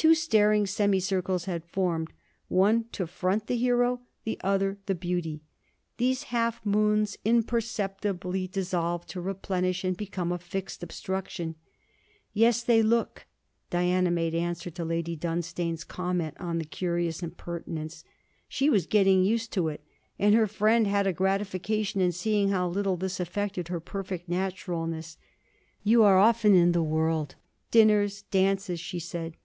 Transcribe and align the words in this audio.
Two 0.00 0.14
staring 0.14 0.64
semi 0.64 1.00
circles 1.00 1.46
had 1.46 1.64
formed, 1.64 2.12
one 2.46 2.84
to 2.92 3.04
front 3.04 3.48
the 3.48 3.56
Hero; 3.56 4.00
the 4.22 4.40
other 4.44 4.78
the 4.86 4.94
Beauty. 4.94 5.42
These 5.96 6.22
half 6.30 6.64
moons 6.64 7.18
imperceptibly 7.24 8.46
dissolved 8.46 9.08
to 9.08 9.20
replenish, 9.20 9.82
and 9.82 9.96
became 9.96 10.30
a 10.30 10.38
fixed 10.38 10.84
obstruction. 10.84 11.56
'Yes, 12.32 12.62
they 12.62 12.80
look,' 12.80 13.26
Diana 13.70 14.12
made 14.12 14.36
answer 14.36 14.70
to 14.70 14.84
Lady 14.84 15.16
Dunstane's 15.16 15.82
comment 15.82 16.36
on 16.38 16.58
the 16.58 16.64
curious 16.64 17.20
impertinence. 17.20 18.04
She 18.46 18.70
was 18.70 18.86
getting 18.86 19.24
used 19.24 19.52
to 19.54 19.66
it, 19.66 19.82
and 20.16 20.32
her 20.32 20.46
friend 20.46 20.86
had 20.86 21.08
a 21.08 21.12
gratification 21.12 22.00
in 22.00 22.12
seeing 22.12 22.50
how 22.50 22.68
little 22.68 22.96
this 22.96 23.18
affected 23.18 23.66
her 23.66 23.80
perfect 23.80 24.28
naturalness. 24.28 25.18
'You 25.82 26.04
are 26.04 26.18
often 26.18 26.54
in 26.54 26.70
the 26.70 26.84
world 26.84 27.34
dinners, 27.72 28.22
dances?' 28.30 28.78
she 28.78 29.00
said. 29.00 29.36